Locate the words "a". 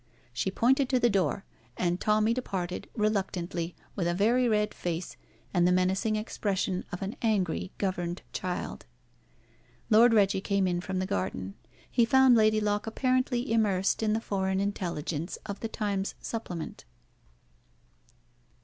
4.07-4.15